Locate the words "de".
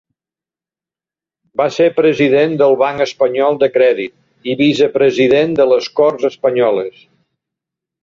3.65-3.71, 5.63-5.71